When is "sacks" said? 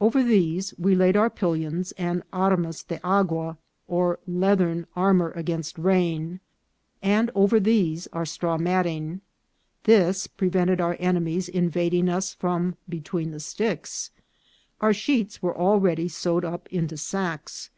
16.96-17.68